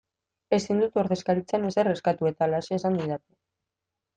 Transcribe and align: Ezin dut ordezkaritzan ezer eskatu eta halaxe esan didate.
Ezin 0.55 0.79
dut 0.83 0.95
ordezkaritzan 1.01 1.67
ezer 1.67 1.91
eskatu 1.91 2.31
eta 2.33 2.45
halaxe 2.47 2.77
esan 2.81 2.99
didate. 3.03 3.27